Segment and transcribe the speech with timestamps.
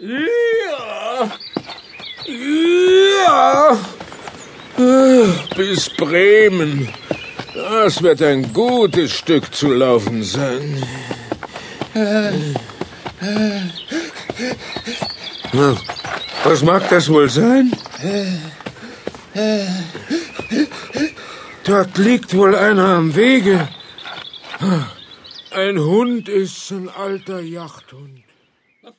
[0.00, 1.30] Ja.
[2.26, 3.78] Ja.
[5.54, 6.88] Bis Bremen.
[7.54, 10.82] Das wird ein gutes Stück zu laufen sein.
[16.44, 17.70] Was mag das wohl sein?
[21.64, 23.68] Dort liegt wohl einer am Wege.
[25.50, 28.29] Ein Hund ist ein alter Jachthund.